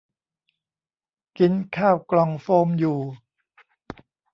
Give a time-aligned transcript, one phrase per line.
[1.37, 2.99] กินข้าวกล่องโฟมอยู่